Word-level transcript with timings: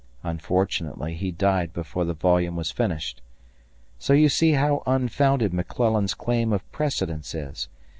Unfortunately 0.23 1.13
he 1.13 1.29
died 1.29 1.73
before 1.73 2.05
the 2.05 2.15
volume 2.15 2.55
was 2.55 2.71
finished. 2.71 3.21
So 3.99 4.13
you 4.13 4.29
see 4.29 4.53
how 4.53 4.81
unfounded 4.87 5.53
McClellan's 5.53 6.15
claim 6.15 6.51
of 6.53 6.71
precedence 6.71 7.35
is. 7.35 7.67